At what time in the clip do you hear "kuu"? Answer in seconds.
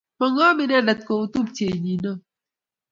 1.07-1.23